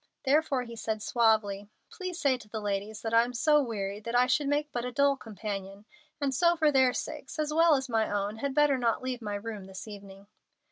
[0.25, 4.15] Therefore he said, suavely: "Please say to the ladies that I am so wearied that
[4.15, 5.85] I should make but a dull companion,
[6.19, 9.35] and so for their sakes, as well as my own, had better not leave my
[9.35, 10.25] room this evening."